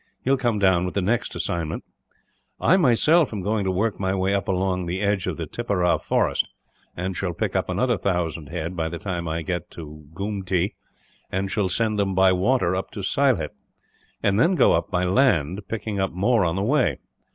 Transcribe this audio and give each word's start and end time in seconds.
He 0.23 0.31
will 0.31 0.37
come 0.37 0.57
down 0.57 0.83
with 0.83 0.95
the 0.95 1.01
next 1.03 1.31
consignment. 1.33 1.83
"I 2.59 2.75
myself 2.75 3.31
am 3.31 3.43
going 3.43 3.65
to 3.65 3.71
work 3.71 3.99
my 3.99 4.15
way 4.15 4.33
up 4.33 4.47
along 4.47 4.87
the 4.87 4.99
edge 4.99 5.27
of 5.27 5.37
the 5.37 5.45
Tipperah 5.45 5.99
forest; 5.99 6.47
and 6.97 7.15
shall 7.15 7.35
pick 7.35 7.55
up 7.55 7.69
another 7.69 7.99
thousand 7.99 8.49
head, 8.49 8.75
by 8.75 8.89
the 8.89 8.97
time 8.97 9.25
that 9.25 9.29
I 9.31 9.41
get 9.43 9.69
to 9.69 10.07
the 10.09 10.15
Goomtee, 10.15 10.73
and 11.31 11.51
shall 11.51 11.69
send 11.69 11.99
them 11.99 12.15
by 12.15 12.31
water 12.31 12.75
up 12.75 12.89
to 12.93 13.03
Sylhet; 13.03 13.51
and 14.23 14.39
then 14.39 14.55
go 14.55 14.73
up 14.73 14.89
by 14.89 15.03
land, 15.03 15.61
picking 15.67 15.99
up 15.99 16.11
more 16.11 16.45
on 16.45 16.55
the 16.55 16.63
way. 16.63 16.97